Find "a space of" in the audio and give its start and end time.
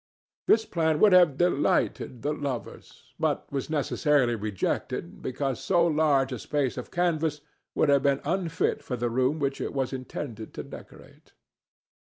6.31-6.89